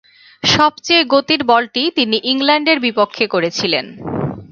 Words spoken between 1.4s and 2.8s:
বলটি তিনি ইংল্যান্ড এর